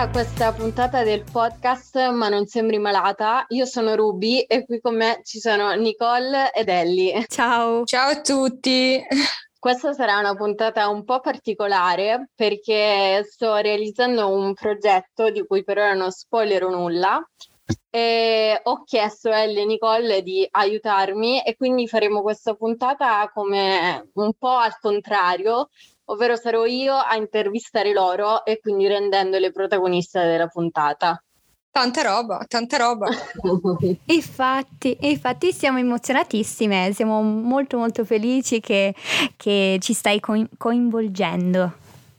[0.00, 3.44] a questa puntata del podcast Ma non sembri malata.
[3.48, 7.26] Io sono Ruby e qui con me ci sono Nicole ed Ellie.
[7.28, 7.84] Ciao.
[7.84, 8.98] Ciao a tutti.
[9.58, 15.76] Questa sarà una puntata un po' particolare perché sto realizzando un progetto di cui per
[15.76, 17.22] ora non spoilerò nulla
[17.90, 24.08] e ho chiesto a Elle e Nicole di aiutarmi e quindi faremo questa puntata come
[24.14, 25.68] un po' al contrario,
[26.10, 31.22] ovvero sarò io a intervistare loro e quindi rendendole protagoniste della puntata.
[31.72, 33.08] Tanta roba, tanta roba.
[34.06, 38.94] infatti, infatti siamo emozionatissime, siamo molto molto felici che,
[39.36, 41.72] che ci stai coinvolgendo.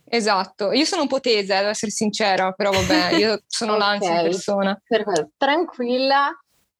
[0.05, 3.87] Esatto, io sono un po' tesa, devo essere sincera, però vabbè, io sono okay.
[3.87, 4.81] l'ansia in persona.
[4.85, 6.31] Perfetto, tranquilla.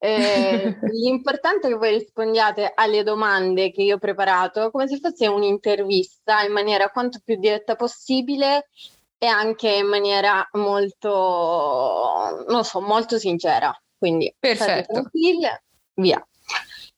[0.04, 5.28] Eh, l'importante è che voi rispondiate alle domande che io ho preparato come se fosse
[5.28, 8.68] un'intervista in maniera quanto più diretta possibile
[9.16, 13.72] e anche in maniera molto, non so, molto sincera.
[13.96, 15.08] Quindi, perfetto.
[15.94, 16.26] Via.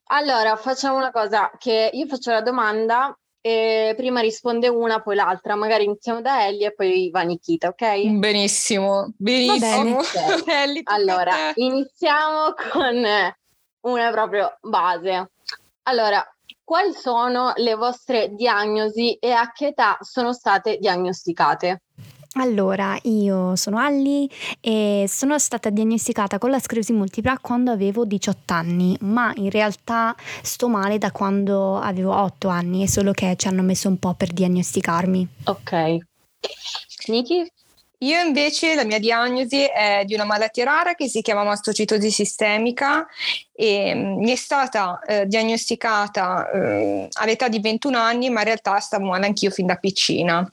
[0.05, 3.15] Allora, facciamo una cosa, che io faccio la domanda
[3.47, 5.55] e prima risponde una, poi l'altra.
[5.55, 8.07] Magari iniziamo da Ellie e poi va Nikita, ok?
[8.19, 10.01] Benissimo, benissimo.
[10.45, 10.81] Okay.
[10.85, 13.05] allora, iniziamo con
[13.81, 15.33] una proprio base.
[15.83, 16.27] Allora,
[16.63, 21.83] quali sono le vostre diagnosi e a che età sono state diagnosticate?
[22.37, 24.29] Allora, io sono Alli
[24.61, 30.17] e sono stata diagnosticata con la sclerosi multipla quando avevo 18 anni, ma in realtà
[30.43, 34.15] sto male da quando avevo 8 anni, è solo che ci hanno messo un po'
[34.15, 35.29] per diagnosticarmi.
[35.45, 35.99] Ok.
[37.07, 37.51] Niki?
[37.99, 43.07] Io invece la mia diagnosi è di una malattia rara che si chiama mastocitosi sistemica
[43.53, 48.79] e mm, mi è stata eh, diagnosticata eh, all'età di 21 anni, ma in realtà
[48.81, 50.47] stavo male anch'io fin da piccina.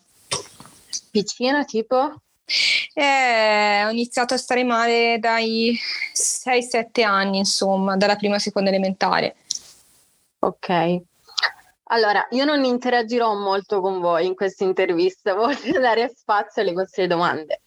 [1.11, 2.21] Piccina tipo?
[2.93, 5.77] Eh, ho iniziato a stare male dai
[6.13, 9.35] 6-7 anni, insomma, dalla prima a seconda elementare.
[10.39, 11.01] Ok.
[11.85, 17.07] Allora, io non interagirò molto con voi in questa intervista, voglio dare spazio alle vostre
[17.07, 17.61] domande.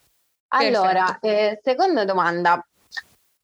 [0.48, 2.64] Allora, eh, seconda domanda.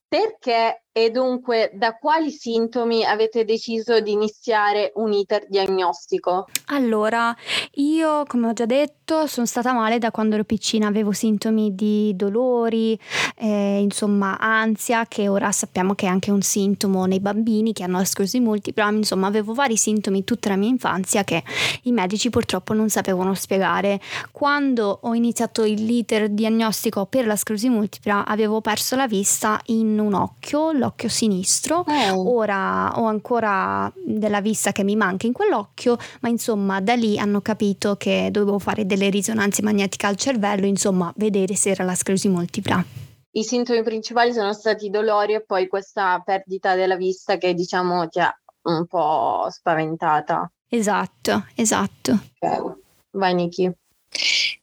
[0.06, 6.46] Perché e dunque, da quali sintomi avete deciso di iniziare un iter diagnostico?
[6.66, 7.34] Allora,
[7.74, 12.14] io come ho già detto sono stata male da quando ero piccina, avevo sintomi di
[12.14, 12.98] dolori,
[13.36, 17.98] eh, insomma ansia, che ora sappiamo che è anche un sintomo nei bambini che hanno
[17.98, 21.42] la sclerosi multipla, insomma avevo vari sintomi tutta la mia infanzia che
[21.82, 24.00] i medici purtroppo non sapevano spiegare.
[24.30, 30.14] Quando ho iniziato l'iter diagnostico per la sclerosi multipla avevo perso la vista in un
[30.14, 31.84] occhio, l'occhio sinistro.
[31.86, 32.34] Oh.
[32.34, 37.40] Ora ho ancora della vista che mi manca in quell'occhio, ma insomma da lì hanno
[37.40, 42.28] capito che dovevo fare delle risonanze magnetiche al cervello, insomma vedere se era la sclerosi
[42.28, 42.84] multipla.
[43.32, 48.08] I sintomi principali sono stati i dolori e poi questa perdita della vista che diciamo
[48.08, 50.50] ti ha un po' spaventata.
[50.68, 52.18] Esatto, esatto.
[52.38, 52.74] Okay.
[53.12, 53.72] Vai Niki.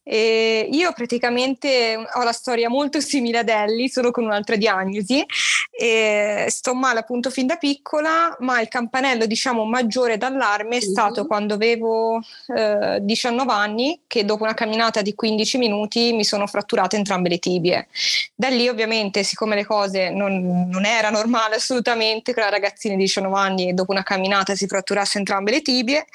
[0.09, 5.25] E io praticamente ho la storia molto simile ad Ellie, solo con un'altra diagnosi.
[5.69, 11.19] E sto male appunto fin da piccola, ma il campanello diciamo maggiore d'allarme è stato
[11.19, 11.27] mm-hmm.
[11.27, 12.21] quando avevo
[12.55, 17.39] eh, 19 anni, che dopo una camminata di 15 minuti mi sono fratturate entrambe le
[17.39, 17.87] tibie.
[18.33, 23.01] Da lì ovviamente, siccome le cose non, non era normale assolutamente che una ragazzina di
[23.01, 26.05] 19 anni dopo una camminata si fratturasse entrambe le tibie,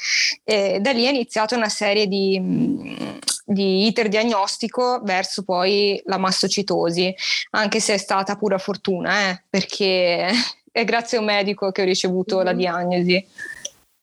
[0.44, 7.14] da lì è iniziata una serie di di iter diagnostico verso poi la mastocitosi,
[7.50, 10.28] anche se è stata pura fortuna, eh, perché
[10.70, 12.44] è grazie a un medico che ho ricevuto mm-hmm.
[12.44, 13.26] la diagnosi.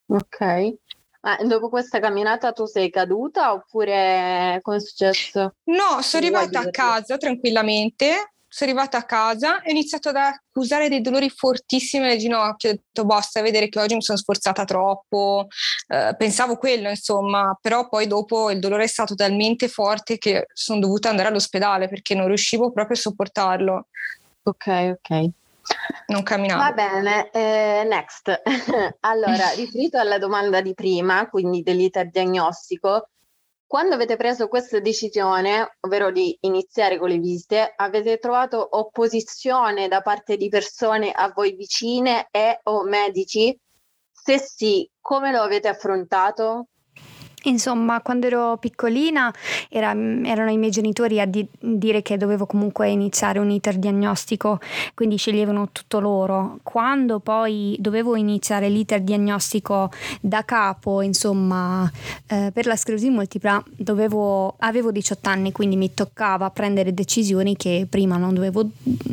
[0.08, 0.78] Ok.
[1.22, 5.56] Ma dopo questa camminata tu sei caduta oppure come è successo?
[5.66, 10.90] No, sono arrivata a casa tranquillamente sono arrivata a casa e ho iniziato ad accusare
[10.90, 12.72] dei dolori fortissimi alle ginocchia.
[12.72, 15.48] Ho detto basta vedere che oggi mi sono sforzata troppo.
[15.88, 20.80] Eh, pensavo quello, insomma, però poi dopo il dolore è stato talmente forte che sono
[20.80, 23.88] dovuta andare all'ospedale perché non riuscivo proprio a sopportarlo.
[24.44, 25.30] Ok, ok.
[26.08, 26.62] Non camminavo.
[26.62, 28.42] Va bene, eh, next.
[29.02, 33.10] allora, riferito alla domanda di prima, quindi dell'iter diagnostico,
[33.70, 40.02] quando avete preso questa decisione, ovvero di iniziare con le visite, avete trovato opposizione da
[40.02, 43.56] parte di persone a voi vicine e o medici?
[44.12, 46.70] Se sì, come lo avete affrontato?
[47.44, 49.34] Insomma, quando ero piccolina
[49.70, 54.60] era, erano i miei genitori a di- dire che dovevo comunque iniziare un iter diagnostico,
[54.94, 56.60] quindi sceglievano tutto loro.
[56.64, 59.92] Quando poi dovevo iniziare l'iter diagnostico
[60.22, 61.90] da capo, insomma,
[62.28, 67.88] eh, per la sclerosi multipla, dovevo, avevo 18 anni, quindi mi toccava prendere decisioni che
[67.90, 68.70] prima non dovevo,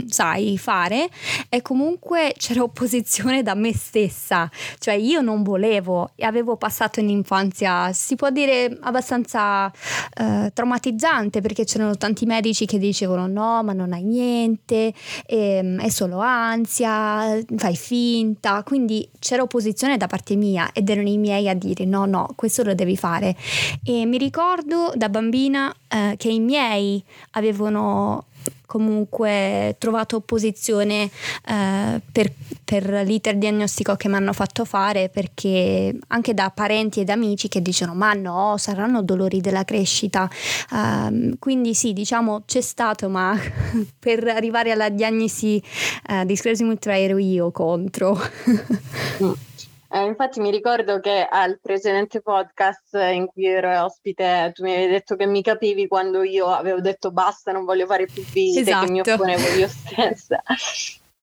[0.09, 1.09] sai, fare
[1.49, 8.23] e comunque c'era opposizione da me stessa, cioè io non volevo avevo passato un'infanzia, si
[8.23, 9.71] può dire abbastanza
[10.15, 14.93] eh, traumatizzante perché c'erano tanti medici che dicevano no ma non hai niente,
[15.27, 21.19] ehm, è solo ansia, fai finta, quindi c'era opposizione da parte mia ed erano i
[21.19, 23.37] miei a dire no no questo lo devi fare.
[23.85, 27.03] E mi ricordo da bambina eh, che i miei
[27.33, 28.25] avevano
[28.67, 31.11] comunque trovato opposizione
[31.47, 32.33] eh, per,
[32.65, 37.63] per, l'iter diagnostico che mi hanno fatto fare perché anche da parenti ed amici che
[37.63, 40.29] dicono ma no saranno dolori della crescita
[40.71, 43.39] uh, quindi sì diciamo c'è stato ma
[43.99, 45.63] per arrivare alla diagnosi
[46.09, 48.19] uh, di sclerosi multipla ero io contro.
[49.89, 54.93] Eh, infatti mi ricordo che al precedente podcast in cui ero ospite tu mi avevi
[54.93, 58.87] detto che mi capivi quando io avevo detto basta, non voglio fare più visite, esatto.
[58.87, 59.23] che mi esatto.
[59.23, 60.43] opponevo io stessa.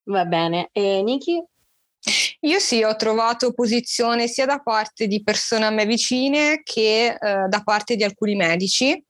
[0.05, 0.69] Va bene.
[0.71, 1.43] E Niki?
[2.41, 7.47] Io sì, ho trovato posizione sia da parte di persone a me vicine che eh,
[7.47, 9.01] da parte di alcuni medici.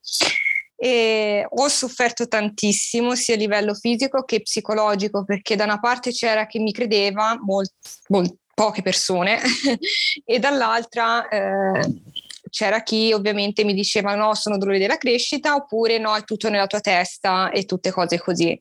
[0.76, 6.46] E ho sofferto tantissimo sia a livello fisico che psicologico perché da una parte c'era
[6.46, 7.72] chi mi credeva, molt,
[8.08, 9.40] molt, poche persone
[10.24, 12.02] e dall'altra eh,
[12.50, 16.66] c'era chi ovviamente mi diceva no sono dolori della crescita oppure no è tutto nella
[16.66, 18.56] tua testa e tutte cose così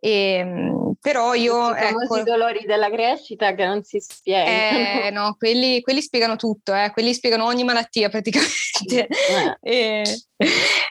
[0.00, 5.36] e, ehm, però io I ecco, dolori della crescita che non si spiegano eh, no
[5.38, 9.58] quelli, quelli spiegano tutto eh, quelli spiegano ogni malattia praticamente eh.
[9.60, 10.04] e,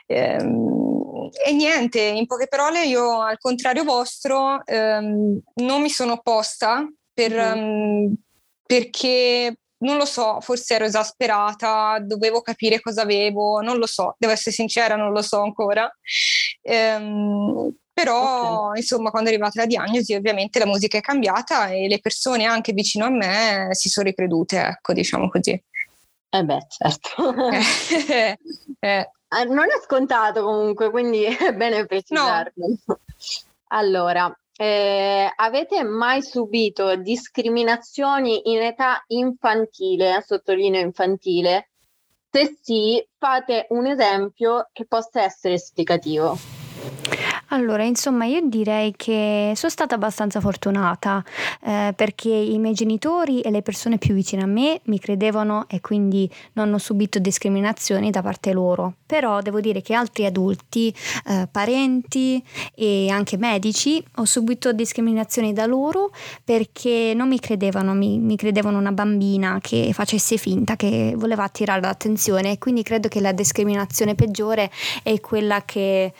[0.06, 6.86] ehm, e niente, in poche parole io al contrario vostro ehm, non mi sono opposta
[7.12, 7.58] per, mm-hmm.
[7.58, 8.14] um,
[8.68, 14.32] perché non lo so, forse ero esasperata, dovevo capire cosa avevo, non lo so, devo
[14.34, 15.90] essere sincera, non lo so ancora.
[16.60, 18.80] Ehm, però, okay.
[18.80, 22.72] insomma, quando è arrivata la diagnosi, ovviamente la musica è cambiata e le persone anche
[22.72, 25.50] vicino a me si sono ricredute, ecco, diciamo così.
[26.30, 27.34] Eh beh, certo.
[28.12, 28.38] eh.
[28.80, 29.10] eh.
[29.46, 32.66] Non è scontato comunque, quindi è bene precisarlo.
[32.84, 33.00] No.
[33.68, 41.70] Allora, eh, avete mai subito discriminazioni in età infantile, sottolineo infantile?
[42.28, 46.36] Se sì, fate un esempio che possa essere esplicativo.
[47.50, 51.24] Allora, insomma, io direi che sono stata abbastanza fortunata
[51.64, 55.80] eh, perché i miei genitori e le persone più vicine a me mi credevano e
[55.80, 58.96] quindi non ho subito discriminazioni da parte loro.
[59.06, 60.94] Però devo dire che altri adulti,
[61.26, 62.42] eh, parenti
[62.74, 66.10] e anche medici, ho subito discriminazioni da loro
[66.44, 71.80] perché non mi credevano, mi, mi credevano una bambina che facesse finta, che voleva attirare
[71.80, 72.58] l'attenzione.
[72.58, 74.70] Quindi credo che la discriminazione peggiore
[75.02, 76.12] è quella che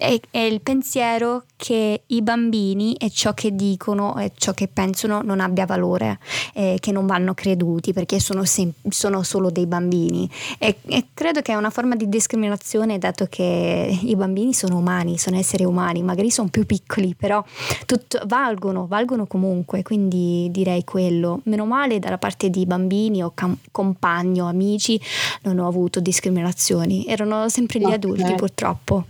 [0.00, 5.20] è, è, il pensiero che i bambini e ciò che dicono e ciò che pensano
[5.20, 6.18] non abbia valore,
[6.54, 10.28] eh, che non vanno creduti perché sono, sem- sono solo dei bambini.
[10.58, 15.18] E, e, credo che è una forma di discriminazione dato che i bambini sono umani,
[15.18, 17.44] sono esseri umani, magari sono più piccoli, però
[17.84, 21.40] tutto, valgono, valgono comunque, quindi direi quello.
[21.44, 24.98] Meno male dalla parte di bambini o cam- compagni o amici
[25.42, 27.96] non ho avuto discriminazioni, erano sempre gli okay.
[27.96, 29.04] adulti purtroppo.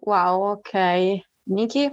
[0.00, 1.20] Wow, ok.
[1.44, 1.90] Niki?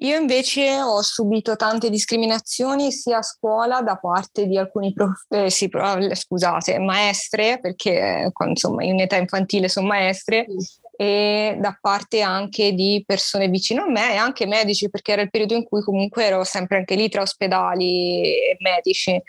[0.00, 5.50] Io invece ho subito tante discriminazioni sia a scuola da parte di alcuni prof, eh,
[5.50, 5.70] sì,
[6.12, 10.46] scusate, maestre, perché insomma in età infantile sono maestre,
[10.96, 15.30] e da parte anche di persone vicino a me e anche medici perché era il
[15.30, 19.20] periodo in cui comunque ero sempre anche lì tra ospedali e medici.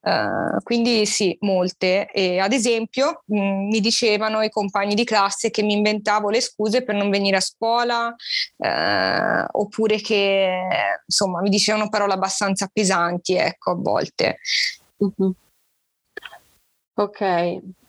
[0.00, 2.10] Uh, quindi sì molte.
[2.10, 6.40] E ad esempio mh, mm, mi dicevano i compagni di classe che mi inventavo le
[6.40, 8.14] scuse per non venire a scuola
[8.56, 10.50] uh, oppure che
[11.06, 14.38] insomma mi dicevano parole abbastanza pesanti ecco a volte.
[15.02, 15.30] Mm-hmm.
[16.94, 17.83] ok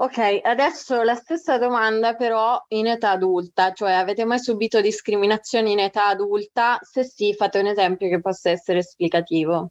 [0.00, 5.78] Ok, adesso la stessa domanda però in età adulta, cioè avete mai subito discriminazioni in
[5.78, 6.78] età adulta?
[6.82, 9.70] Se sì, fate un esempio che possa essere esplicativo.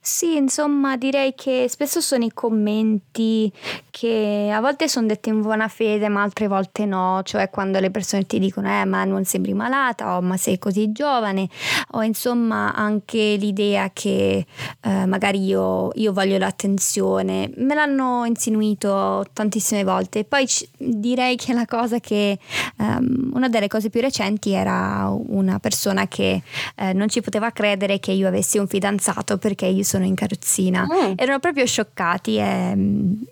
[0.00, 3.52] Sì, insomma, direi che spesso sono i commenti
[3.90, 7.90] che a volte sono detti in buona fede, ma altre volte no, cioè quando le
[7.90, 11.48] persone ti dicono "Eh, ma non sembri malata" o "Ma sei così giovane"
[11.92, 14.46] o insomma anche l'idea che
[14.82, 17.50] eh, magari io, io, voglio l'attenzione.
[17.56, 20.24] Me l'hanno insinuito tantissime volte.
[20.24, 22.38] Poi c- direi che la cosa che
[22.78, 26.42] um, una delle cose più recenti era una persona che
[26.76, 30.86] eh, non ci poteva credere che io avessi un fidanzato perché io sono in carrozzina.
[30.86, 31.12] Mm.
[31.16, 32.76] Erano proprio scioccati e,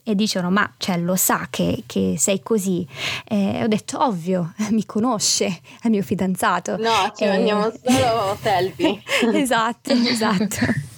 [0.03, 2.87] e dicono: Ma cioè, lo sa che, che sei così?
[3.27, 6.77] E ho detto: Ovvio, mi conosce, è mio fidanzato.
[6.77, 7.29] No, ci e...
[7.29, 9.03] mandiamo solo selfie.
[9.33, 10.95] esatto, esatto.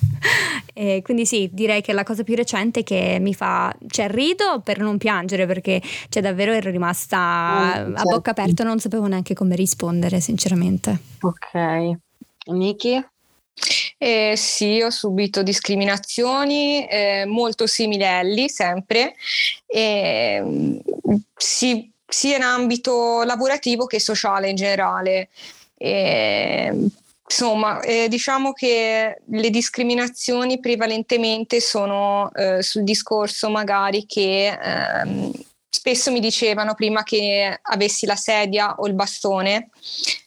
[0.74, 4.78] E quindi sì, direi che la cosa più recente che mi fa, cioè rido per
[4.78, 8.40] non piangere perché cioè, davvero ero rimasta mm, a bocca certo.
[8.42, 10.98] aperta, non sapevo neanche come rispondere sinceramente.
[11.20, 11.98] Ok.
[12.46, 13.04] Niki?
[13.98, 19.14] Eh, sì, ho subito discriminazioni eh, molto simili a Ellie, sempre,
[19.66, 20.80] eh,
[21.36, 25.28] sì, sia in ambito lavorativo che sociale in generale.
[27.28, 35.30] insomma, eh, diciamo che le discriminazioni prevalentemente sono eh, sul discorso magari che ehm,
[35.68, 39.68] spesso mi dicevano prima che avessi la sedia o il bastone,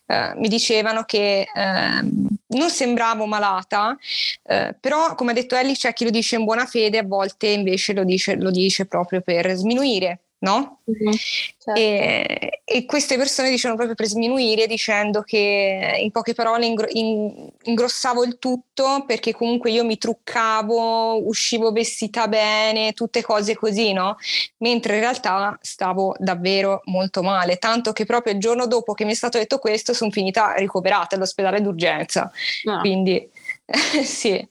[0.05, 2.01] eh, mi dicevano che eh,
[2.51, 3.97] non sembravo malata,
[4.43, 7.47] eh, però come ha detto Ellie c'è chi lo dice in buona fede, a volte
[7.47, 10.79] invece lo dice, lo dice proprio per sminuire no?
[10.89, 11.11] Mm-hmm,
[11.57, 11.79] certo.
[11.79, 17.47] e, e, queste persone dicevano proprio per sminuire dicendo che in poche parole ingro- in,
[17.63, 24.17] ingrossavo il tutto perché comunque io mi truccavo, uscivo vestita bene, tutte cose così, no?
[24.57, 29.11] Mentre in realtà stavo davvero molto male, tanto che proprio il giorno dopo che mi
[29.11, 32.31] è stato detto questo sono finita ricoverata all'ospedale d'urgenza.
[32.63, 32.79] No.
[32.79, 33.29] Quindi
[34.03, 34.47] sì.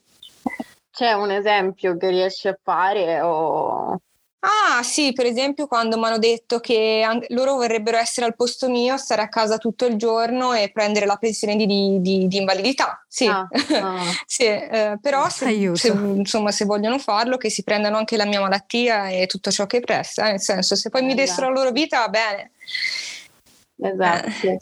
[0.89, 3.99] C'è un esempio che riesci a fare o
[4.43, 8.97] Ah sì, per esempio quando mi hanno detto che loro vorrebbero essere al posto mio,
[8.97, 13.05] stare a casa tutto il giorno e prendere la pensione di, di, di invalidità.
[13.07, 13.47] Sì, ah,
[13.81, 14.01] ah.
[14.25, 18.41] sì eh, però se, se, insomma, se vogliono farlo che si prendano anche la mia
[18.41, 21.99] malattia e tutto ciò che presta, nel senso se poi mi dessero la loro vita
[21.99, 22.51] va bene.
[23.77, 24.57] Esatto.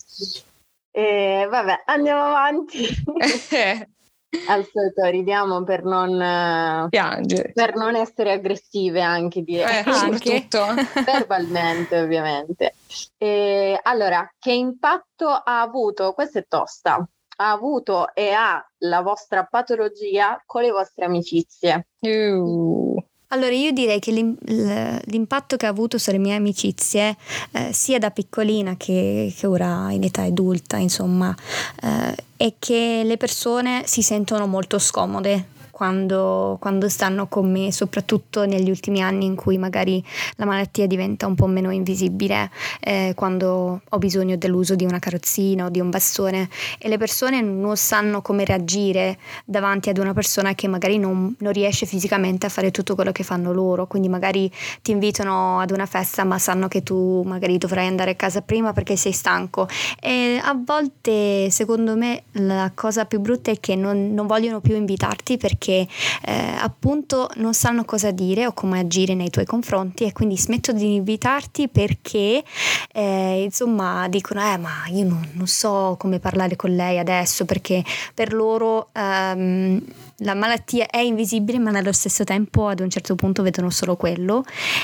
[0.91, 1.47] Eh.
[1.49, 2.85] Vabbè, andiamo avanti.
[4.47, 9.79] Al solito ridiamo per non piangere, per non essere aggressive anche direi.
[9.79, 10.47] Eh, anche.
[11.03, 12.75] verbalmente ovviamente.
[13.17, 17.07] E, allora, che impatto ha avuto, questa è tosta,
[17.37, 21.87] ha avuto e ha la vostra patologia con le vostre amicizie?
[21.99, 23.03] Uh.
[23.31, 27.15] Allora, io direi che l'impatto che ha avuto sulle mie amicizie,
[27.51, 31.35] eh, sia da piccolina che, che, ora in età adulta, insomma,
[31.83, 38.45] eh, è che le persone si sentono molto scomode quando, quando, stanno con me, soprattutto
[38.45, 40.03] negli ultimi anni in cui magari
[40.35, 45.67] la malattia diventa un po' meno invisibile, eh, quando ho bisogno dell'uso di una carrozzina
[45.67, 46.49] o di un bastone.
[46.79, 51.53] E le persone non sanno come reagire davanti ad una persona che magari non, non
[51.53, 55.85] riesce fisicamente a fare tutto quello che fanno loro, quindi magari ti invitano ad una
[55.85, 59.65] festa ma sanno che tu magari dovrai andare a casa prima perché sei stanco.
[60.01, 64.75] E a volte secondo me la cosa più brutta è che non, non vogliono più
[64.75, 65.87] invitarti perché che
[66.25, 70.79] eh, appunto non sanno cosa dire o come agire nei tuoi confronti e quindi smettono
[70.79, 72.43] di invitarti perché
[72.91, 77.83] eh, insomma dicono eh ma io non, non, so come parlare con lei adesso perché
[78.15, 79.83] per loro ehm,
[80.19, 84.43] la malattia è invisibile ma nello stesso tempo ad un certo punto vedono solo quello.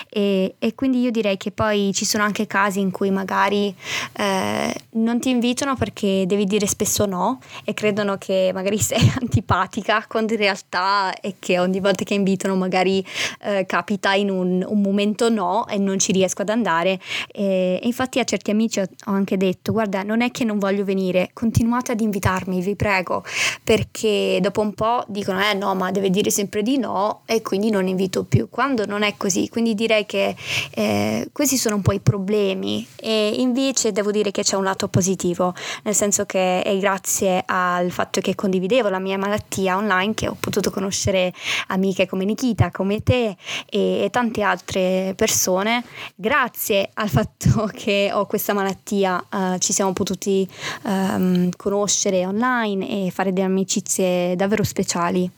[0.09, 3.73] E, e quindi io direi che poi ci sono anche casi in cui magari
[4.17, 10.05] eh, non ti invitano perché devi dire spesso no e credono che magari sei antipatica
[10.07, 13.05] quando in realtà è che ogni volta che invitano magari
[13.41, 16.99] eh, capita in un, un, momento no e non ci riesco ad andare.
[17.31, 20.59] E, e infatti a certi amici ho, ho anche detto guarda non è che non
[20.59, 23.23] voglio venire continuate ad invitarmi vi prego
[23.63, 27.41] perché dopo un po' dico dicono eh no ma deve dire sempre di no e
[27.41, 28.47] quindi non invito più.
[28.47, 30.35] Quando non è così quindi direi che
[30.71, 32.85] eh, questi sono un po' i problemi.
[32.95, 37.89] E invece devo dire che c'è un lato positivo nel senso che è grazie al
[37.89, 41.33] fatto che condividevo la mia malattia online che ho potuto conoscere
[41.67, 43.35] amiche come Nikita come te
[43.67, 45.83] e, e tante altre persone.
[46.13, 50.47] Grazie al fatto che ho questa malattia eh, ci siamo potuti
[50.85, 55.31] ehm, conoscere online e fare delle amicizie davvero speciali animali.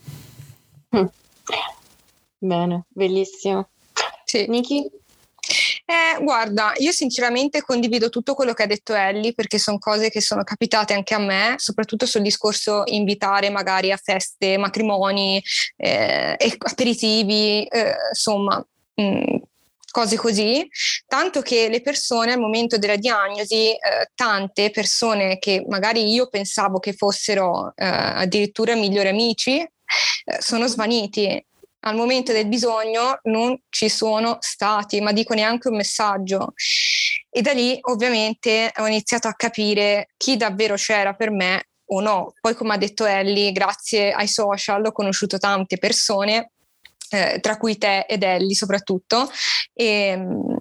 [0.95, 1.05] Mm.
[2.39, 3.69] Bene, bellissimo.
[4.23, 4.45] Sì.
[4.47, 4.89] Niki?
[5.85, 10.19] Eh, guarda, io sinceramente condivido tutto quello che ha detto Ellie perché sono cose che
[10.19, 15.41] sono capitate anche a me, soprattutto sul discorso invitare magari a feste, matrimoni,
[15.77, 18.65] eh, aperitivi, eh, insomma.
[18.95, 19.35] Mh, mm,
[19.97, 20.67] cose così,
[21.07, 23.79] tanto che le persone al momento della diagnosi, eh,
[24.13, 29.71] tante persone che magari io pensavo che fossero eh, addirittura migliori amici, eh,
[30.37, 31.43] sono svaniti.
[31.79, 36.53] Al momento del bisogno non ci sono stati, ma dico neanche un messaggio.
[37.31, 42.33] E da lì ovviamente ho iniziato a capire chi davvero c'era per me o no.
[42.39, 46.51] Poi come ha detto Ellie, grazie ai social ho conosciuto tante persone
[47.09, 49.29] eh, tra cui te ed Ellie soprattutto,
[49.73, 50.57] e, ehm,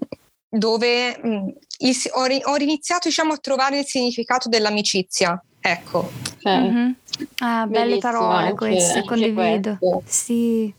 [0.48, 1.48] dove mh, mm,
[1.78, 5.40] il, ho, ho, iniziato diciamo, a trovare il significato dell'amicizia.
[5.60, 6.10] Ecco.
[6.38, 6.60] Okay.
[6.60, 6.90] Mm-hmm.
[7.38, 9.78] Ah, belle parole queste, condivido.
[10.04, 10.72] Sì.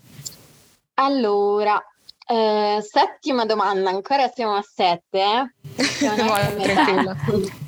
[0.96, 1.82] Allora,
[2.26, 5.20] eh, settima domanda, ancora siamo a sette.
[5.20, 5.52] Eh?
[6.00, 7.16] Tranquilla.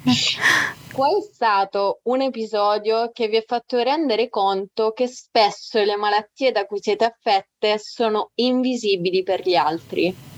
[1.00, 6.52] Qual è stato un episodio che vi ha fatto rendere conto che spesso le malattie
[6.52, 10.29] da cui siete affette sono invisibili per gli altri?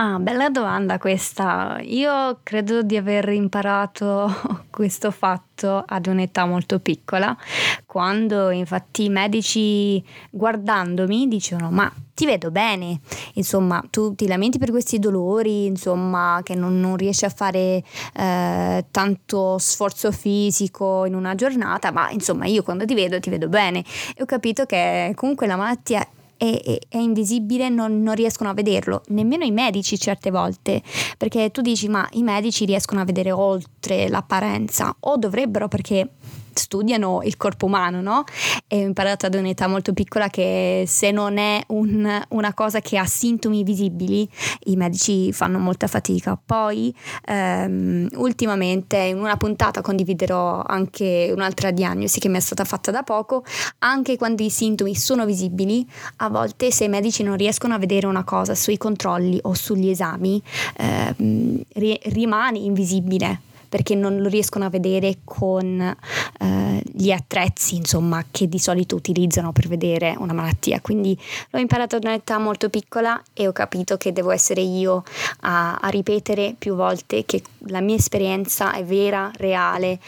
[0.00, 1.80] Ah, bella domanda questa.
[1.82, 4.32] Io credo di aver imparato
[4.70, 7.36] questo fatto ad un'età molto piccola,
[7.84, 10.00] quando infatti i medici
[10.30, 13.00] guardandomi dicevano ma ti vedo bene,
[13.34, 17.82] insomma tu ti lamenti per questi dolori, insomma che non, non riesci a fare
[18.14, 23.48] eh, tanto sforzo fisico in una giornata, ma insomma io quando ti vedo ti vedo
[23.48, 26.06] bene e ho capito che comunque la malattia
[26.38, 30.82] è, è, è invisibile, non, non, riescono a vederlo, nemmeno i medici certe volte,
[31.18, 36.08] perché tu dici ma i medici riescono a vedere oltre l'apparenza o dovrebbero perché
[36.58, 38.24] studiano il corpo umano, no?
[38.66, 42.98] E ho imparato ad un'età molto piccola che se non è un, una cosa che
[42.98, 44.28] ha sintomi visibili,
[44.64, 46.38] i medici fanno molta fatica.
[46.44, 46.94] Poi,
[47.26, 53.02] ehm, ultimamente, in una puntata condividerò anche un'altra diagnosi che mi è stata fatta da
[53.02, 53.44] poco,
[53.78, 55.86] anche quando i sintomi sono visibili,
[56.16, 59.88] a volte se i medici non riescono a vedere una cosa sui controlli o sugli
[59.88, 60.42] esami,
[60.76, 68.48] ehm, rimane invisibile perché non lo riescono a vedere con eh, gli attrezzi insomma, che
[68.48, 70.80] di solito utilizzano per vedere una malattia.
[70.80, 71.18] Quindi
[71.50, 75.04] l'ho imparato ad un'età molto piccola e ho capito che devo essere io
[75.40, 80.00] a, a ripetere più volte che la mia esperienza è vera, reale,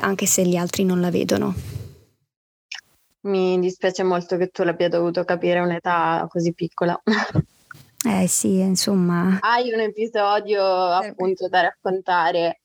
[0.00, 1.54] anche se gli altri non la vedono.
[3.24, 7.00] Mi dispiace molto che tu l'abbia dovuto capire a un'età così piccola.
[8.04, 9.38] Eh sì, insomma.
[9.40, 12.61] Hai un episodio appunto da raccontare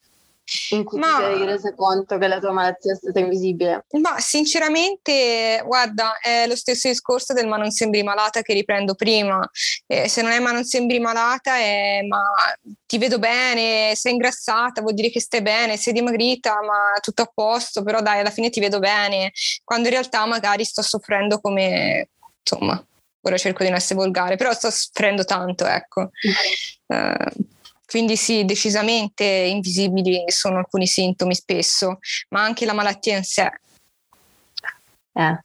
[0.70, 3.86] in cui ma, ti sei resa conto che la tua malattia è stata invisibile?
[4.02, 9.48] Ma sinceramente, guarda, è lo stesso discorso del ma non sembri malata che riprendo prima.
[9.86, 12.22] Eh, se non è ma non sembri malata, è ma
[12.86, 17.32] ti vedo bene, sei ingrassata, vuol dire che stai bene, sei dimagrita, ma tutto a
[17.34, 19.32] posto, però dai, alla fine ti vedo bene.
[19.64, 22.82] Quando in realtà magari sto soffrendo come, insomma,
[23.22, 26.12] ora cerco di non essere volgare, però sto soffrendo tanto, ecco.
[26.88, 27.46] Uh,
[27.88, 33.50] quindi sì, decisamente invisibili sono alcuni sintomi spesso, ma anche la malattia in sé.
[35.14, 35.40] Eh,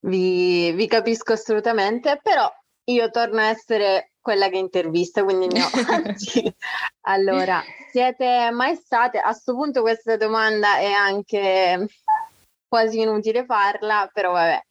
[0.00, 2.50] vi, vi capisco assolutamente, però
[2.84, 5.68] io torno a essere quella che intervista, quindi no.
[7.02, 11.86] allora, siete mai state, a questo punto questa domanda è anche
[12.66, 14.62] quasi inutile farla, però vabbè.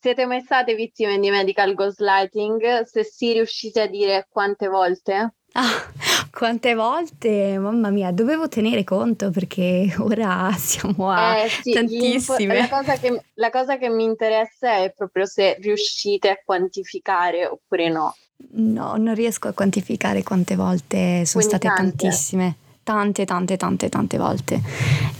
[0.00, 2.82] Siete mai state vittime di medical gaslighting?
[2.84, 5.32] Se sì, riuscite a dire quante volte?
[5.52, 5.90] Ah,
[6.30, 12.54] quante volte, mamma mia, dovevo tenere conto perché ora siamo a eh, sì, tantissime.
[12.54, 17.88] La cosa, che, la cosa che mi interessa è proprio se riuscite a quantificare oppure
[17.88, 18.14] no.
[18.50, 21.96] No, non riesco a quantificare quante volte sono Quindi state tante.
[21.96, 22.56] tantissime.
[22.82, 24.60] Tante, tante, tante, tante volte.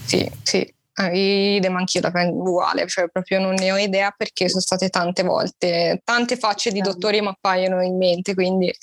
[0.05, 0.73] Sì, sì.
[1.11, 5.23] idem anch'io la prendo uguale, cioè proprio non ne ho idea perché sono state tante
[5.23, 8.73] volte, tante facce di dottori mi appaiono in mente, quindi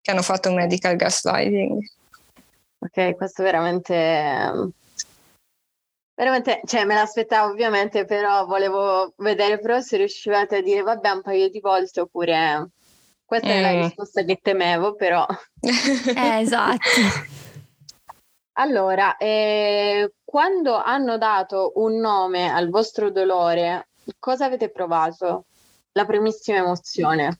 [0.00, 1.78] che hanno fatto un medical gaslighting.
[2.78, 4.72] Ok, questo veramente
[6.14, 11.22] veramente, cioè me l'aspettavo ovviamente, però volevo vedere però se riuscivate a dire vabbè un
[11.22, 12.68] paio di volte oppure
[13.24, 13.50] questa mm.
[13.50, 13.82] è la mm.
[13.82, 15.24] risposta che temevo, però.
[15.60, 16.88] eh, esatto.
[18.54, 25.46] Allora, eh, quando hanno dato un nome al vostro dolore, cosa avete provato?
[25.92, 27.38] La primissima emozione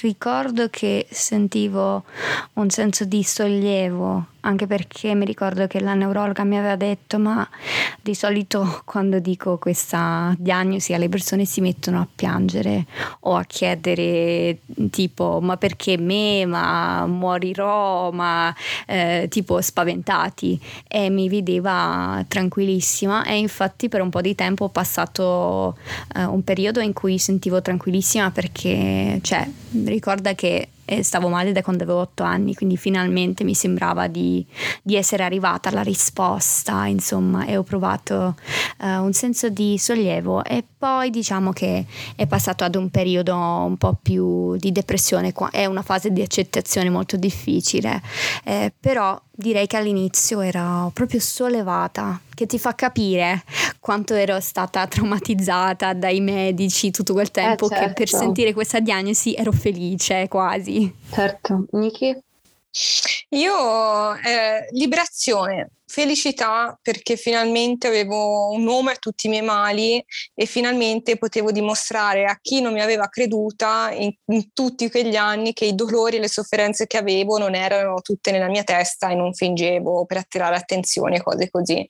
[0.00, 2.04] ricordo che sentivo
[2.54, 7.46] un senso di sollievo anche perché mi ricordo che la neurologa mi aveva detto ma
[8.00, 12.86] di solito quando dico questa diagnosi alle persone si mettono a piangere
[13.20, 14.58] o a chiedere
[14.90, 18.54] tipo ma perché me, ma morirò, ma
[18.86, 20.60] eh, tipo spaventati?
[20.86, 25.76] E mi vedeva tranquillissima e infatti per un po' di tempo ho passato
[26.14, 29.48] eh, un periodo in cui sentivo tranquillissima perché cioè
[29.84, 34.46] ricorda che e stavo male da quando avevo otto anni, quindi finalmente mi sembrava di,
[34.82, 38.36] di essere arrivata alla risposta, insomma, e ho provato
[38.78, 40.44] uh, un senso di sollievo.
[40.44, 45.66] E poi diciamo che è passato ad un periodo un po' più di depressione, è
[45.66, 48.00] una fase di accettazione molto difficile,
[48.44, 53.44] eh, però direi che all'inizio ero proprio sollevata, che ti fa capire
[53.78, 57.86] quanto ero stata traumatizzata dai medici tutto quel tempo, eh certo.
[57.86, 58.24] che per certo.
[58.24, 60.92] sentire questa diagnosi ero felice quasi.
[61.10, 62.18] Certo, Niki?
[63.30, 70.46] Io, eh, liberazione, felicità perché finalmente avevo un nome a tutti i miei mali e
[70.46, 75.64] finalmente potevo dimostrare a chi non mi aveva creduta in, in, tutti quegli anni che
[75.64, 79.32] i dolori e le sofferenze che avevo non erano tutte nella mia testa e non
[79.32, 81.86] fingevo per attirare attenzione, cose così.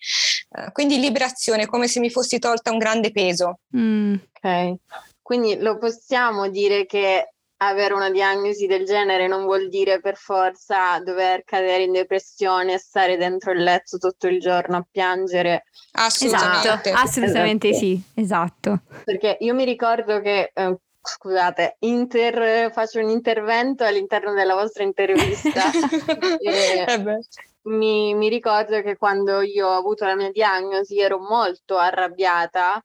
[0.51, 3.61] Uh, quindi liberazione, come se mi fossi tolta un grande peso.
[3.77, 4.15] Mm.
[4.41, 4.75] Ok,
[5.23, 10.99] quindi lo possiamo dire che avere una diagnosi del genere non vuol dire per forza
[11.01, 15.65] dover cadere in depressione e stare dentro il letto tutto il giorno a piangere.
[15.93, 17.85] Assolutamente, esatto, assolutamente esatto.
[17.85, 18.81] sì, esatto.
[19.05, 25.71] Perché io mi ricordo che eh, scusate, inter, faccio un intervento all'interno della vostra intervista.
[26.41, 27.19] e, eh
[27.67, 32.83] mi, mi ricordo che quando io ho avuto la mia diagnosi ero molto arrabbiata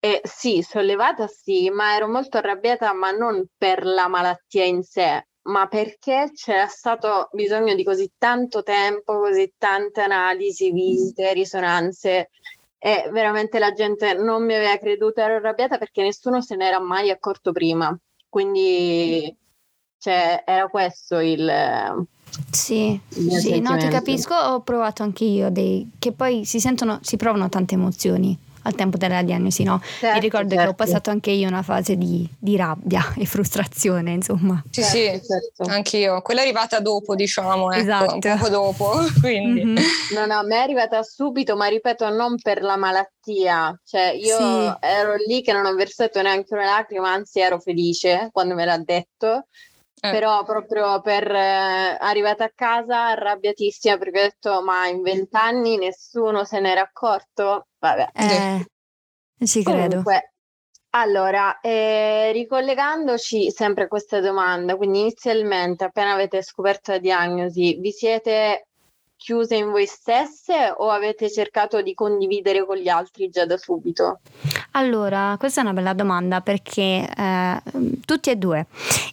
[0.00, 5.26] eh, sì, sollevata sì, ma ero molto arrabbiata, ma non per la malattia in sé,
[5.42, 12.30] ma perché c'era stato bisogno di così tanto tempo, così tante analisi, visite, risonanze
[12.78, 17.10] e veramente la gente non mi aveva creduto, ero arrabbiata perché nessuno se n'era mai
[17.10, 17.94] accorto prima.
[18.26, 19.36] Quindi
[19.98, 22.06] cioè, era questo il...
[22.50, 27.18] Sì, sì no, ti capisco, ho provato anche io, dei, che poi si sentono, si
[27.18, 29.80] provano tante emozioni al tempo della diagnosi, no?
[29.82, 30.62] Certo, Mi ricordo certo.
[30.62, 30.84] che ho certo.
[30.84, 34.62] passato anche io una fase di, di rabbia e frustrazione, insomma.
[34.70, 35.72] Sì, certo, sì, certo.
[35.72, 36.20] anche io.
[36.22, 38.14] Quella è arrivata dopo, diciamo, ecco, esatto.
[38.14, 39.64] un poco dopo, quindi.
[39.64, 39.84] Mm-hmm.
[40.14, 43.78] No, no, a me è arrivata subito, ma ripeto, non per la malattia.
[43.84, 44.76] Cioè, io sì.
[44.80, 48.78] ero lì che non ho versato neanche una lacrima, anzi ero felice quando me l'ha
[48.78, 49.46] detto.
[50.02, 50.10] Eh.
[50.10, 56.44] Però proprio per eh, arrivata a casa arrabbiatissima perché ho detto ma in vent'anni nessuno
[56.44, 57.66] se n'era accorto.
[57.78, 58.08] Vabbè.
[58.14, 59.88] Eh, ci credo.
[59.88, 60.32] Comunque,
[60.90, 67.92] allora, eh, ricollegandoci sempre a questa domanda, quindi inizialmente appena avete scoperto la diagnosi, vi
[67.92, 68.69] siete
[69.20, 74.20] chiuse in voi stesse o avete cercato di condividere con gli altri già da subito?
[74.72, 77.62] Allora, questa è una bella domanda perché eh,
[78.06, 78.66] tutti e due,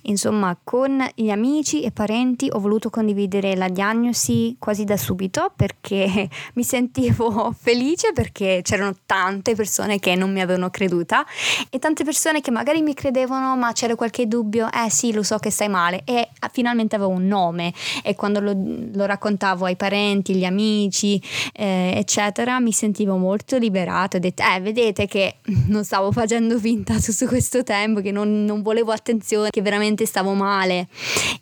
[0.03, 6.29] insomma, con gli amici e parenti ho voluto condividere la diagnosi quasi da subito perché
[6.53, 11.25] mi sentivo felice perché c'erano tante persone che non mi avevano creduta
[11.69, 15.37] e tante persone che magari mi credevano ma c'era qualche dubbio, eh sì, lo so
[15.37, 19.95] che stai male e finalmente avevo un nome e quando lo, lo raccontavo ai parenti,
[19.97, 21.21] agli amici,
[21.53, 26.99] eh, eccetera, mi sentivo molto liberata, ho detto, eh, vedete che non stavo facendo finta
[26.99, 30.87] tutto questo tempo, che non, non volevo attenzione, che veramente stavo male.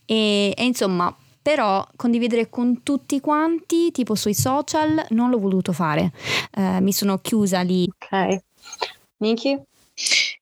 [0.05, 6.11] E, e insomma, però condividere con tutti quanti, tipo sui social, non l'ho voluto fare.
[6.51, 7.87] Eh, mi sono chiusa lì.
[7.87, 8.39] Ok.
[9.17, 9.59] Niki?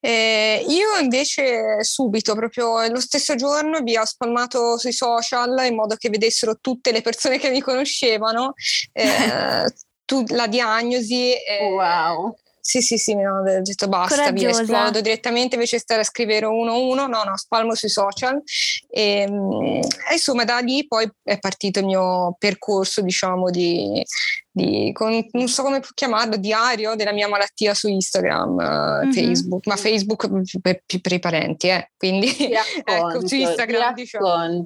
[0.05, 5.95] Eh, io invece subito, proprio lo stesso giorno, vi ho spalmato sui social in modo
[5.95, 8.53] che vedessero tutte le persone che mi conoscevano
[8.91, 11.31] eh, tu, la diagnosi.
[11.31, 12.35] Eh, wow.
[12.65, 14.51] Sì, sì, sì, mi hanno detto basta, Coraggiosa.
[14.51, 18.41] via, esplodo direttamente invece di stare a scrivere uno uno, no, no, spalmo sui social.
[18.89, 24.01] E, mm, e, insomma, da lì poi è partito il mio percorso, diciamo, di,
[24.49, 29.11] di con, non so come chiamarlo, diario della mia malattia su Instagram, mm-hmm.
[29.11, 32.31] Facebook, ma Facebook per, per, i parenti, eh, quindi
[32.85, 34.65] ecco, su Instagram, diciamo.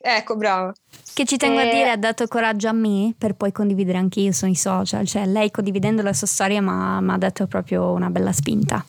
[0.00, 0.72] Ecco, brava.
[1.12, 1.68] Che ci tengo e...
[1.68, 5.06] a dire, ha dato coraggio a me per poi condividere anche io sui social.
[5.06, 8.84] Cioè, lei condividendo la sua storia mi ha dato proprio una bella spinta.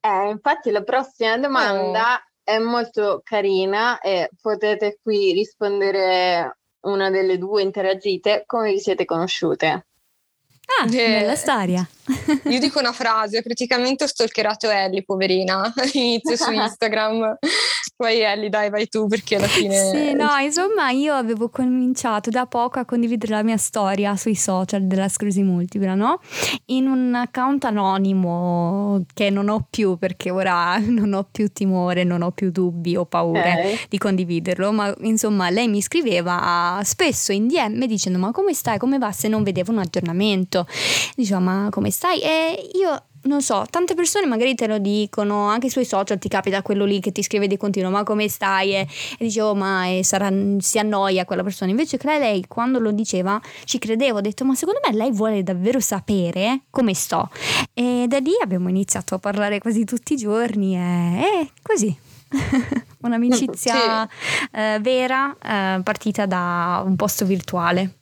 [0.00, 2.42] Eh, infatti, la prossima domanda oh.
[2.42, 8.42] è molto carina e potete qui rispondere una delle due interagite.
[8.46, 9.86] Come vi siete conosciute?
[10.78, 11.86] Ah, eh, bella storia.
[12.44, 17.38] Io dico una frase, praticamente ho stalkerato Ellie, poverina, all'inizio su Instagram.
[18.00, 19.76] Vai Ellie, dai, vai tu perché alla fine...
[19.76, 24.86] Sì, no, insomma io avevo cominciato da poco a condividere la mia storia sui social
[24.86, 26.18] della sclerosi multipla, no?
[26.66, 32.22] In un account anonimo che non ho più perché ora non ho più timore, non
[32.22, 33.78] ho più dubbi o paure okay.
[33.90, 38.96] di condividerlo, ma insomma lei mi scriveva spesso in DM dicendo ma come stai, come
[38.96, 40.66] va se non vedevo un aggiornamento?
[41.14, 42.22] Diceva ma come stai?
[42.22, 46.62] E io non so, tante persone magari te lo dicono, anche sui social ti capita
[46.62, 48.74] quello lì che ti scrive di continuo, ma come stai?
[48.74, 48.78] E,
[49.18, 51.70] e dicevo, oh, ma e sarà, si annoia quella persona.
[51.70, 55.42] Invece che lei, quando lo diceva, ci credevo, ho detto, ma secondo me lei vuole
[55.42, 57.28] davvero sapere come sto.
[57.74, 61.94] E da lì abbiamo iniziato a parlare quasi tutti i giorni e, e così.
[63.02, 64.46] Un'amicizia sì.
[64.52, 67.99] eh, vera eh, partita da un posto virtuale.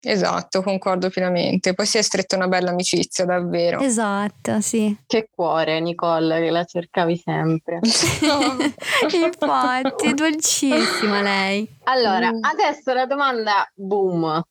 [0.00, 1.74] Esatto, concordo pienamente.
[1.74, 3.80] Poi si è stretta una bella amicizia, davvero.
[3.80, 4.96] Esatto, sì.
[5.06, 7.80] Che cuore, Nicole, che la cercavi sempre.
[9.12, 11.68] Infatti, è dolcissima lei.
[11.84, 12.42] Allora, mm.
[12.42, 14.42] adesso la domanda boom.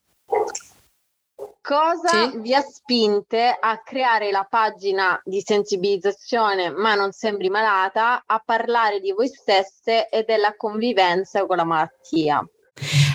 [1.61, 2.39] Cosa sì?
[2.39, 9.01] vi ha spinte a creare la pagina di sensibilizzazione Ma non sembri malata a parlare
[9.01, 12.41] di voi stesse e della convivenza con la malattia?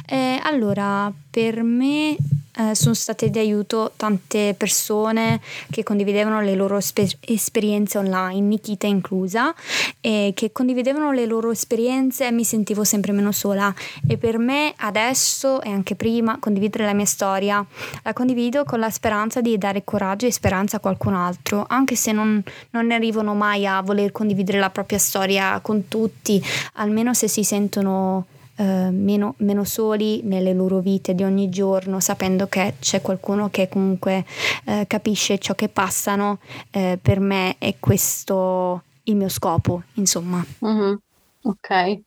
[0.07, 2.17] Eh, allora, per me
[2.55, 8.87] eh, sono state di aiuto tante persone che condividevano le loro esper- esperienze online, Nikita
[8.87, 9.55] inclusa,
[10.01, 13.75] e che condividevano le loro esperienze e mi sentivo sempre meno sola.
[14.07, 17.65] E per me adesso e anche prima condividere la mia storia
[18.03, 22.13] la condivido con la speranza di dare coraggio e speranza a qualcun altro, anche se
[22.13, 26.43] non, non ne arrivano mai a voler condividere la propria storia con tutti,
[26.75, 32.47] almeno se si sentono eh, meno, meno, soli nelle loro vite di ogni giorno, sapendo
[32.47, 34.25] che c'è qualcuno che comunque
[34.65, 36.39] eh, capisce ciò che passano,
[36.71, 40.45] eh, per me è questo il mio scopo, insomma.
[40.65, 40.95] Mm-hmm.
[41.43, 42.01] Ok.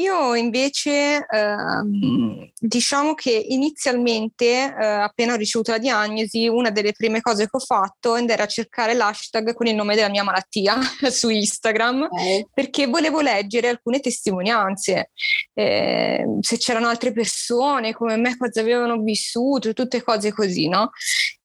[0.00, 7.20] Io invece ehm, diciamo che inizialmente, eh, appena ho ricevuto la diagnosi, una delle prime
[7.20, 10.78] cose che ho fatto era cercare l'hashtag con il nome della mia malattia
[11.10, 12.46] su Instagram okay.
[12.52, 15.10] perché volevo leggere alcune testimonianze,
[15.52, 20.92] eh, se c'erano altre persone come me cosa avevano vissuto, tutte cose così, no?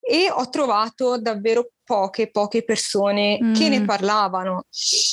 [0.07, 3.53] E ho trovato davvero poche, poche persone mm.
[3.53, 3.85] che ne mm.
[3.85, 4.65] parlavano.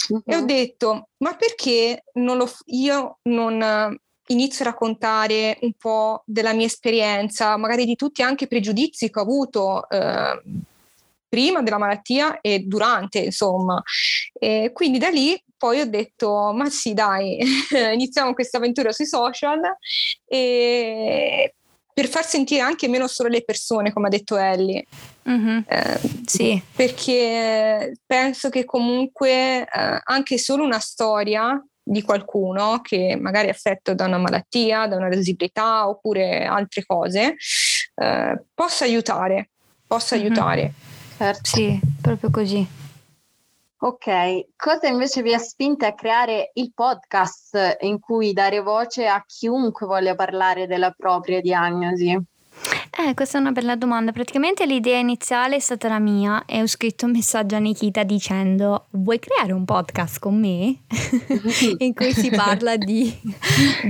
[0.09, 0.23] Uh-huh.
[0.25, 6.53] E ho detto, ma perché non lo, io non inizio a raccontare un po' della
[6.53, 10.43] mia esperienza, magari di tutti anche i pregiudizi che ho avuto eh,
[11.29, 13.83] prima della malattia e durante, insomma.
[14.33, 17.39] E quindi da lì poi ho detto, ma sì, dai,
[17.95, 19.61] iniziamo questa avventura sui social
[20.27, 21.55] e
[21.95, 24.85] per far sentire anche meno solo le persone, come ha detto Ellie.
[25.29, 25.59] Mm-hmm.
[25.67, 26.63] Eh, sì.
[26.75, 33.95] Perché penso che comunque eh, anche solo una storia di qualcuno che magari è affetto
[33.95, 37.37] da una malattia, da una disabilità oppure altre cose,
[37.95, 39.51] eh, possa aiutare,
[39.87, 40.25] possa mm-hmm.
[40.25, 40.73] aiutare.
[41.19, 41.41] Certo.
[41.45, 42.67] Sì, proprio così.
[43.85, 49.25] Ok, cosa invece vi ha spinto a creare il podcast in cui dare voce a
[49.27, 52.11] chiunque voglia parlare della propria diagnosi?
[52.11, 54.13] Eh, questa è una bella domanda.
[54.13, 58.87] Praticamente l'idea iniziale è stata la mia e ho scritto un messaggio a Nikita dicendo
[58.91, 60.83] vuoi creare un podcast con me?
[61.79, 63.13] in cui si parla di,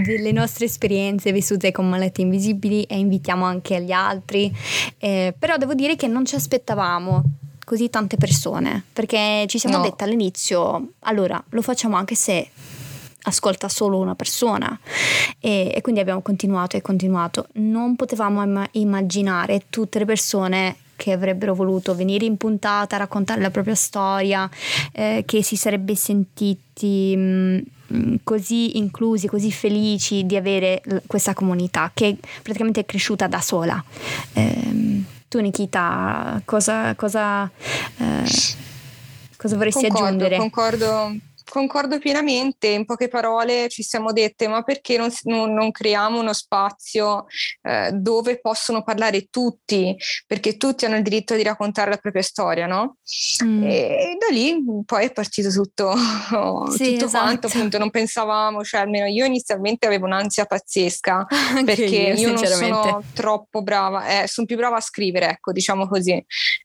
[0.03, 4.51] delle nostre esperienze vissute con malattie invisibili e invitiamo anche gli altri.
[4.97, 9.83] Eh, però devo dire che non ci aspettavamo così tante persone, perché ci siamo no.
[9.83, 12.51] dette all'inizio, allora lo facciamo anche se
[13.25, 14.79] ascolta solo una persona
[15.39, 17.47] e, e quindi abbiamo continuato e continuato.
[17.55, 23.41] Non potevamo im- immaginare tutte le persone che avrebbero voluto venire in puntata a raccontare
[23.41, 24.49] la propria storia,
[24.93, 31.35] eh, che si sarebbe sentiti mh, mm, così inclusi, così felici di avere l- questa
[31.35, 33.83] comunità che praticamente è cresciuta da sola.
[34.33, 37.51] Eh, tu Nikita, cosa, cosa,
[37.97, 38.25] eh,
[39.39, 40.37] cosa vorresti concordo, aggiungere?
[40.37, 41.17] Concordo
[41.53, 46.33] Concordo pienamente, in poche parole ci siamo dette ma perché non, non, non creiamo uno
[46.33, 47.27] spazio
[47.61, 49.95] eh, dove possono parlare tutti,
[50.27, 52.97] perché tutti hanno il diritto di raccontare la propria storia, no?
[53.45, 53.65] Mm.
[53.65, 55.95] E, e, da lì poi è partito tutto,
[56.71, 57.09] sì, tutto esatto.
[57.09, 61.27] quanto, appunto non pensavamo, cioè almeno io inizialmente avevo un'ansia pazzesca
[61.67, 65.87] perché io, io non sono troppo brava, eh, sono più brava a scrivere, ecco, diciamo
[65.87, 66.13] così.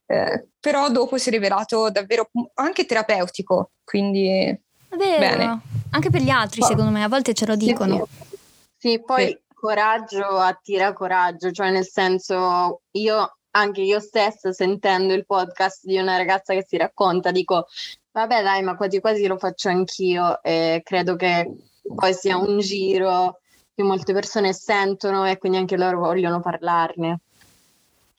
[0.05, 5.19] Eh, però dopo si è rivelato davvero anche terapeutico, quindi Vero.
[5.19, 5.61] Bene.
[5.91, 8.07] Anche per gli altri, secondo me, a volte ce lo dicono.
[8.07, 8.37] Sì, sì.
[8.77, 9.39] sì poi sì.
[9.53, 16.17] coraggio attira coraggio, cioè nel senso io anche io stessa sentendo il podcast di una
[16.17, 17.67] ragazza che si racconta, dico
[18.11, 21.51] vabbè dai, ma quasi quasi lo faccio anch'io e credo che
[21.95, 23.39] poi sia un giro
[23.73, 27.19] che molte persone sentono e quindi anche loro vogliono parlarne.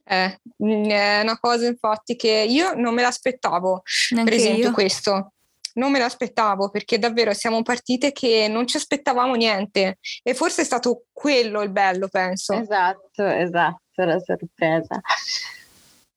[0.04, 4.72] Eh, è una cosa infatti che io non me l'aspettavo, Neanche per esempio io.
[4.72, 5.32] questo.
[5.78, 10.64] Non me l'aspettavo perché davvero siamo partite che non ci aspettavamo niente e forse è
[10.64, 12.52] stato quello il bello, penso.
[12.52, 15.00] Esatto, esatto, la sorpresa.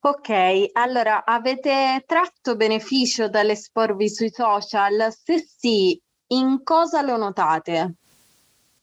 [0.04, 5.14] Ok, allora avete tratto beneficio dall'esporvi sui social?
[5.14, 7.94] Se sì, in cosa lo notate?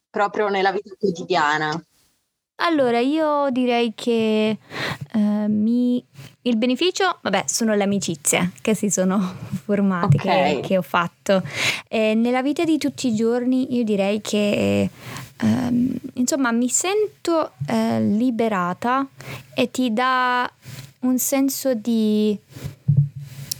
[0.09, 1.85] Proprio nella vita quotidiana?
[2.61, 4.59] Allora, io direi che
[5.13, 6.05] eh, mi...
[6.49, 9.35] il beneficio, vabbè, sono le amicizie che si sono
[9.65, 10.61] formate, okay.
[10.61, 11.43] che, che, ho fatto.
[11.89, 14.91] E nella vita di tutti i giorni io direi che,
[15.37, 19.07] eh, insomma, mi sento eh, liberata
[19.55, 20.51] e ti dà
[21.01, 22.37] un senso di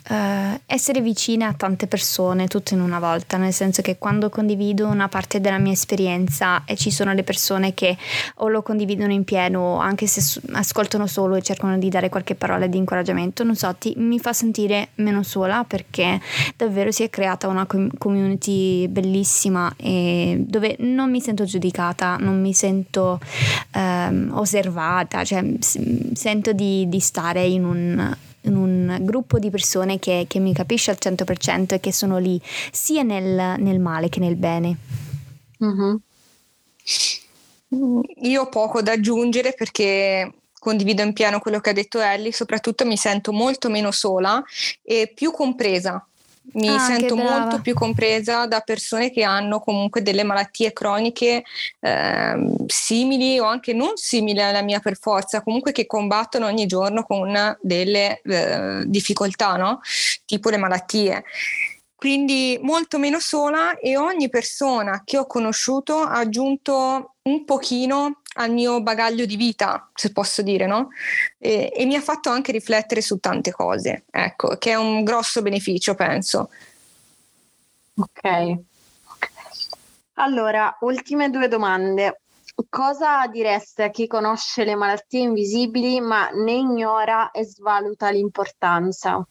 [0.09, 4.87] Uh, essere vicina a tante persone tutte in una volta, nel senso che quando condivido
[4.87, 7.95] una parte della mia esperienza e ci sono le persone che
[8.37, 12.67] o lo condividono in pieno, anche se ascoltano solo e cercano di dare qualche parola
[12.67, 16.19] di incoraggiamento, non so, ti, mi fa sentire meno sola perché
[16.57, 23.21] davvero si è creata una community bellissima dove non mi sento giudicata, non mi sento
[23.75, 28.17] um, osservata, cioè sento di, di stare in un
[28.49, 32.41] in un gruppo di persone che, che, mi capisce al 100% e che sono lì
[32.73, 34.77] sia nel, nel male che nel bene.
[35.63, 35.97] Mm-hmm.
[38.23, 42.85] Io ho poco da aggiungere perché condivido in pieno quello che ha detto Ellie, soprattutto
[42.85, 44.43] mi sento molto meno sola
[44.83, 46.08] e più compresa
[46.53, 51.43] mi ah, sento molto più compresa da persone che hanno comunque delle malattie croniche
[51.81, 57.03] eh, simili o anche non simili alla mia per forza, comunque che combattono ogni giorno
[57.03, 59.81] con delle eh, difficoltà, no?
[60.25, 61.25] tipo le malattie.
[61.95, 68.53] Quindi molto meno sola e ogni persona che ho conosciuto ha aggiunto un pochino al
[68.53, 70.89] mio bagaglio di vita, se posso dire, no?
[71.39, 75.43] E, e mi ha fatto anche riflettere su tante cose, ecco, che è un grosso
[75.43, 76.51] beneficio, penso.
[77.97, 78.59] Ok.
[80.15, 82.21] Allora, ultime due domande.
[82.69, 89.25] Cosa direste a chi conosce le malattie invisibili ma ne ignora e svaluta l'importanza?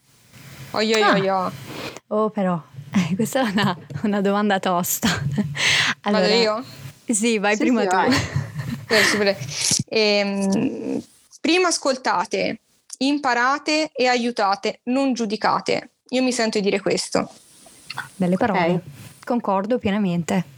[0.72, 1.52] Oh, io, io, io.
[2.08, 2.62] Oh, però,
[2.93, 5.10] eh, questa è una, una domanda tosta.
[6.02, 6.63] Allora, Vado io?
[7.06, 7.96] Sì, vai sì, prima sì, tu.
[7.96, 8.37] Vai.
[9.88, 11.02] Ehm,
[11.41, 12.60] prima ascoltate,
[13.00, 15.91] imparate e aiutate, non giudicate.
[16.10, 17.30] Io mi sento di dire questo.
[18.15, 18.60] Belle parole.
[18.60, 18.82] Okay.
[19.23, 20.56] Concordo pienamente.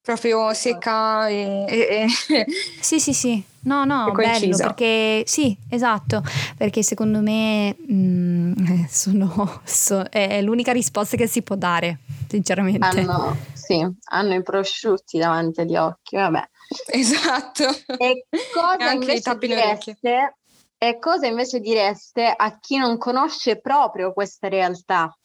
[0.00, 2.46] Proprio secca e, e, e
[2.80, 3.44] Sì, sì, sì.
[3.64, 6.20] No, no, bello perché sì, esatto,
[6.56, 12.98] perché secondo me mh, mm, sono, so, è l'unica risposta che si può dare, sinceramente.
[12.98, 16.42] Hanno, sì, hanno i prosciutti davanti agli occhi, vabbè.
[16.92, 17.64] Esatto.
[17.98, 19.98] E cosa, e invece direste,
[20.78, 25.16] e cosa invece direste a chi non conosce proprio questa realtà?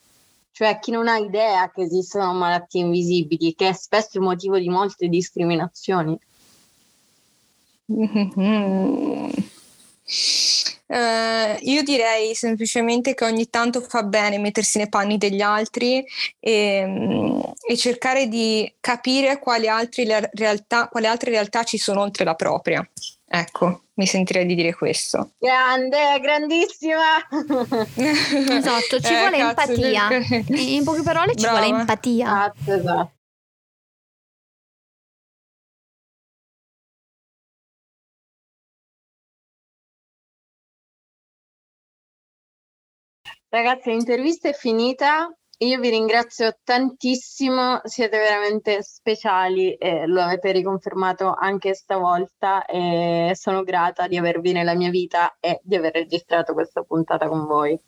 [0.51, 4.57] Cioè a chi non ha idea che esistono malattie invisibili, che è spesso il motivo
[4.57, 6.17] di molte discriminazioni?
[7.91, 9.25] Mm-hmm.
[10.87, 16.05] Uh, io direi semplicemente che ogni tanto fa bene mettersi nei panni degli altri
[16.39, 19.67] e, e cercare di capire quali,
[20.33, 22.87] realtà, quali altre realtà ci sono oltre la propria.
[23.29, 25.31] Ecco, mi sentirei di dire questo.
[25.37, 27.17] Grande, grandissima!
[28.49, 30.09] esatto, ci eh, vuole cazzo, empatia.
[30.55, 31.59] In poche parole ci Brava.
[31.59, 32.25] vuole empatia.
[32.25, 33.11] Esatto, esatto.
[43.49, 45.31] Ragazzi, l'intervista è finita.
[45.59, 53.63] Io vi ringrazio tantissimo, siete veramente speciali e lo avete riconfermato anche stavolta e sono
[53.63, 57.79] grata di avervi nella mia vita e di aver registrato questa puntata con voi.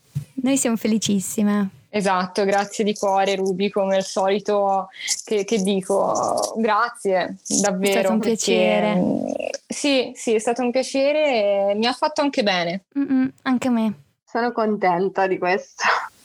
[0.42, 1.70] Noi siamo felicissime.
[1.90, 4.88] Esatto, grazie di cuore Ruby, come al solito
[5.26, 7.92] che, che dico, grazie davvero.
[7.92, 9.52] È stato un piacere.
[9.68, 12.86] Sì, sì, è stato un piacere e mi ha fatto anche bene.
[12.98, 13.94] Mm-mm, anche a me.
[14.32, 15.84] Sono contenta di questo.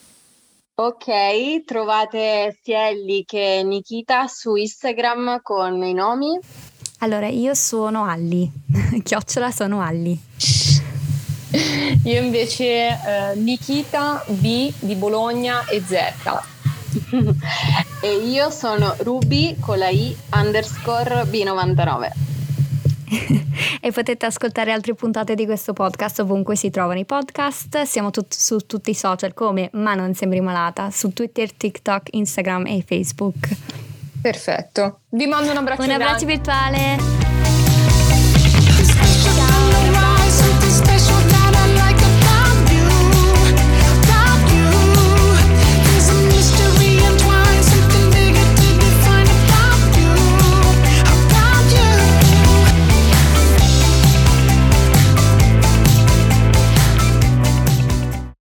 [0.77, 6.37] Ok, trovate sia Ellie che Nikita su Instagram con i nomi.
[6.99, 8.51] Allora, io sono Alli,
[9.05, 10.21] chiocciola sono Alli.
[12.03, 15.95] Io invece eh, Nikita B di Bologna e Z.
[18.03, 22.34] e io sono Ruby con la I underscore B99.
[23.81, 27.83] e potete ascoltare altre puntate di questo podcast ovunque si trovano i podcast.
[27.83, 32.67] Siamo tut- su tutti i social come Ma non sembri malata, su Twitter, TikTok, Instagram
[32.67, 33.49] e Facebook.
[34.21, 35.01] Perfetto.
[35.11, 35.83] Vi mando un abbraccio.
[35.83, 37.34] Un abbraccio virtuale.